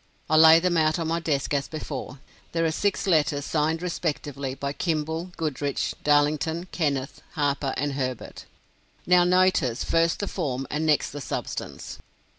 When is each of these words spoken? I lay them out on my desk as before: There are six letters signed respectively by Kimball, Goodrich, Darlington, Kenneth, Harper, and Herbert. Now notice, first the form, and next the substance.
I 0.31 0.35
lay 0.35 0.57
them 0.59 0.77
out 0.77 0.97
on 0.97 1.07
my 1.09 1.19
desk 1.19 1.53
as 1.53 1.67
before: 1.67 2.17
There 2.53 2.65
are 2.65 2.71
six 2.71 3.05
letters 3.05 3.45
signed 3.45 3.83
respectively 3.83 4.55
by 4.55 4.73
Kimball, 4.73 5.25
Goodrich, 5.37 5.93
Darlington, 6.03 6.65
Kenneth, 6.71 7.21
Harper, 7.33 7.75
and 7.77 7.93
Herbert. 7.93 8.45
Now 9.05 9.23
notice, 9.23 9.83
first 9.83 10.17
the 10.17 10.27
form, 10.27 10.65
and 10.71 10.87
next 10.87 11.11
the 11.11 11.21
substance. 11.21 11.99